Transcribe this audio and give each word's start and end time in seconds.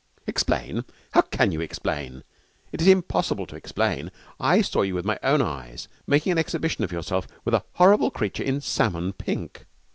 'Explain! 0.25 0.83
How 1.11 1.21
can 1.21 1.51
you 1.51 1.61
explain? 1.61 2.23
It 2.71 2.81
is 2.81 2.87
impossible 2.87 3.45
to 3.45 3.55
explain. 3.55 4.09
I 4.39 4.63
saw 4.63 4.81
you 4.81 4.95
with 4.95 5.05
my 5.05 5.19
own 5.21 5.43
eyes 5.43 5.87
making 6.07 6.31
an 6.31 6.39
exhibition 6.39 6.83
of 6.83 6.91
yourself 6.91 7.27
with 7.45 7.53
a 7.53 7.65
horrible 7.73 8.09
creature 8.09 8.41
in 8.41 8.61
salmon 8.61 9.13
pink. 9.13 9.67